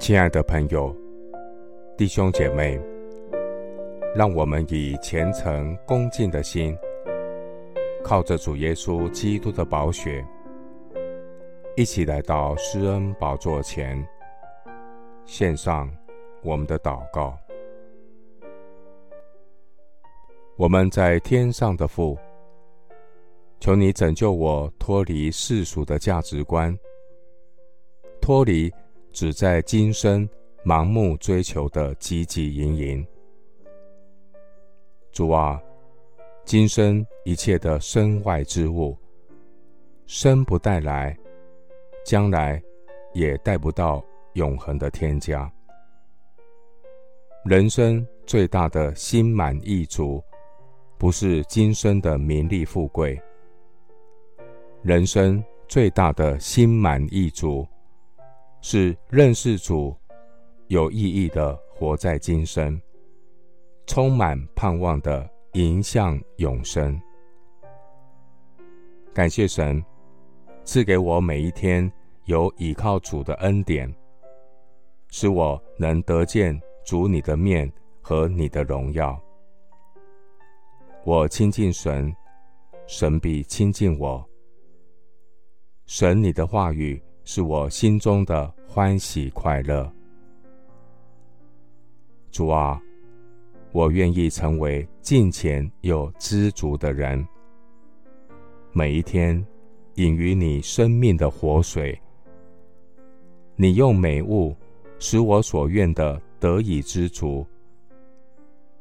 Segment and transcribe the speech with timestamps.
[0.00, 0.96] 亲爱的朋友、
[1.94, 2.80] 弟兄姐妹，
[4.16, 6.74] 让我们以虔诚恭敬的心，
[8.02, 10.26] 靠着主耶稣基督的宝血，
[11.76, 14.02] 一起来到施恩宝座前，
[15.26, 15.88] 献上
[16.42, 17.38] 我们的祷告。
[20.56, 22.16] 我们在天上的父，
[23.60, 26.76] 求你拯救我脱离世俗的价值观，
[28.18, 28.72] 脱离。
[29.12, 30.28] 只在今生
[30.64, 33.06] 盲目追求的汲汲营营，
[35.10, 35.60] 主啊，
[36.44, 38.96] 今生一切的身外之物，
[40.06, 41.16] 生不带来，
[42.04, 42.62] 将来
[43.12, 44.04] 也带不到
[44.34, 45.50] 永恒的天家。
[47.44, 50.22] 人生最大的心满意足，
[50.98, 53.20] 不是今生的名利富贵。
[54.82, 57.66] 人生最大的心满意足。
[58.62, 59.96] 是认识主，
[60.68, 62.80] 有意义的活在今生，
[63.86, 67.00] 充满盼望的迎向永生。
[69.14, 69.82] 感谢神
[70.62, 71.90] 赐给我每一天
[72.26, 73.92] 有倚靠主的恩典，
[75.08, 77.70] 使我能得见主你的面
[78.02, 79.18] 和你的荣耀。
[81.04, 82.14] 我亲近神，
[82.86, 84.22] 神必亲近我。
[85.86, 87.02] 神你的话语。
[87.32, 89.88] 是我心中的欢喜快乐，
[92.32, 92.82] 主啊，
[93.70, 97.24] 我愿意成为敬虔又知足的人。
[98.72, 99.46] 每一天
[99.94, 101.96] 饮于你生命的活水，
[103.54, 104.52] 你用美物
[104.98, 107.46] 使我所愿的得以知足，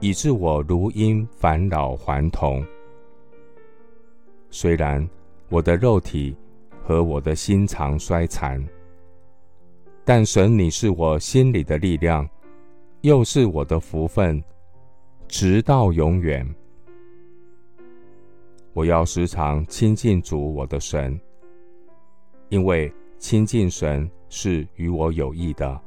[0.00, 2.60] 以致我如因返老还童。
[4.50, 5.08] 虽然
[5.48, 6.36] 我的肉体。
[6.84, 8.62] 和我的心肠衰残，
[10.04, 12.28] 但神，你是我心里的力量，
[13.02, 14.42] 又是我的福分，
[15.28, 16.46] 直到永远。
[18.72, 21.18] 我要时常亲近主我的神，
[22.48, 25.80] 因为亲近神是与我有益的。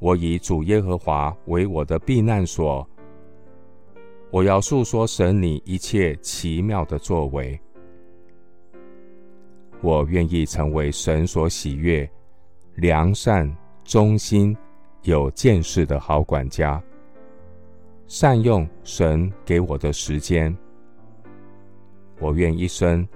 [0.00, 2.88] 我以主耶和华为我的避难所，
[4.30, 7.60] 我要述说神你一切奇妙的作为。
[9.80, 12.08] 我愿意成为神所喜悦、
[12.74, 14.56] 良善、忠心、
[15.02, 16.82] 有见识的好管家，
[18.06, 20.56] 善用神给我的时间。
[22.18, 23.06] 我愿一生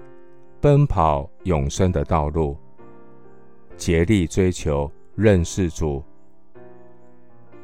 [0.61, 2.57] 奔跑永生的道路，
[3.75, 6.01] 竭力追求认识主。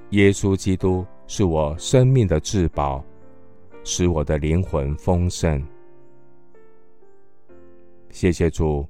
[0.10, 3.02] 耶稣基督是我生命的至宝，
[3.86, 5.64] 使我的灵魂丰盛。
[8.12, 8.88] 谢谢主，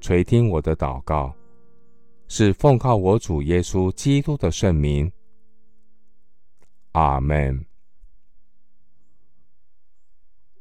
[0.00, 1.32] 垂听我的祷告，
[2.28, 5.10] 是奉靠我主耶稣基督的圣名。
[6.92, 7.64] 阿门。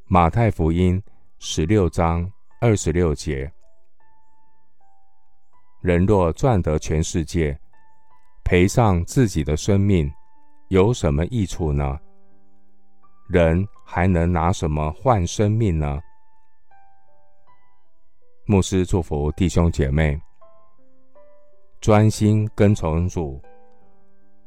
[0.05, 1.01] 马太福音
[1.39, 3.51] 十六章二十六节：
[5.81, 7.59] 人若赚得全世界，
[8.44, 10.11] 赔上自己的生命，
[10.69, 12.00] 有什么益处呢？
[13.27, 16.00] 人还能拿什么换生命呢？
[18.52, 20.20] 牧师祝福弟兄姐妹，
[21.80, 23.40] 专心跟从主，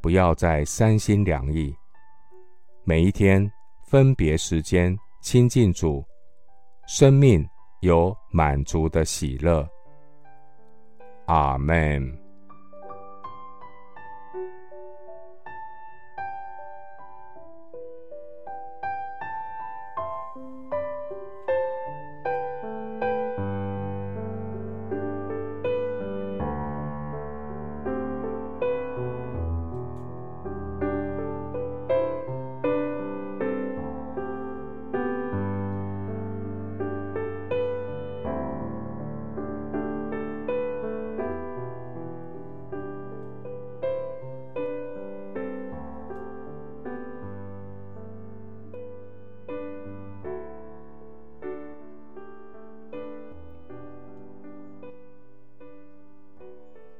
[0.00, 1.72] 不要再三心两意。
[2.82, 3.48] 每一天
[3.86, 6.04] 分别时间亲近主，
[6.88, 7.48] 生命
[7.82, 9.64] 有满足的喜乐。
[11.26, 12.21] 阿门。